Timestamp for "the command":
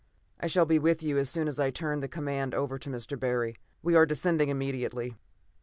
1.99-2.55